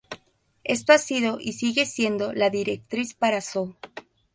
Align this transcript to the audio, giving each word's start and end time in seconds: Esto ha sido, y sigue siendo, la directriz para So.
Esto 0.63 0.93
ha 0.93 0.97
sido, 0.97 1.37
y 1.39 1.53
sigue 1.53 1.85
siendo, 1.85 2.33
la 2.33 2.49
directriz 2.49 3.13
para 3.13 3.39
So. 3.39 3.75